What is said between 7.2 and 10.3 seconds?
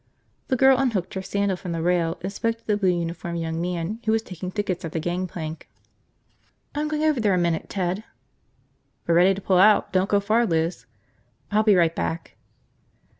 a minute, Ted." "We're ready to pull out. Don't go